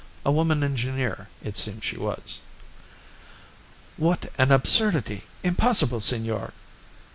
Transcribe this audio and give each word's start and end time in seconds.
A 0.25 0.31
woman 0.31 0.63
engineer, 0.63 1.27
it 1.43 1.55
seemed 1.57 1.83
she 1.83 1.95
was. 1.95 2.41
"What 3.97 4.31
an 4.39 4.51
absurdity! 4.51 5.25
Impossible, 5.43 6.01
senor!" 6.01 6.53